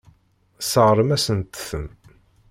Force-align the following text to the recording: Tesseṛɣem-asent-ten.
Tesseṛɣem-asent-ten. 0.59 1.85